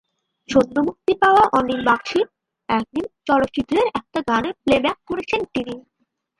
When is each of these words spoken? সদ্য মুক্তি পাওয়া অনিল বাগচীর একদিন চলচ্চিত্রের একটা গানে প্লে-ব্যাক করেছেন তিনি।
সদ্য 0.49 0.75
মুক্তি 0.87 1.13
পাওয়া 1.21 1.43
অনিল 1.57 1.81
বাগচীর 1.85 2.25
একদিন 2.69 3.05
চলচ্চিত্রের 3.27 3.87
একটা 3.99 4.19
গানে 4.29 4.49
প্লে-ব্যাক 4.61 4.97
করেছেন 5.07 5.41
তিনি। 5.53 5.75